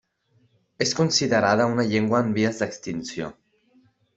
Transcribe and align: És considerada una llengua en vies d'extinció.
És 0.85 0.93
considerada 0.99 1.67
una 1.73 1.85
llengua 1.91 2.25
en 2.27 2.33
vies 2.39 2.63
d'extinció. 2.63 3.33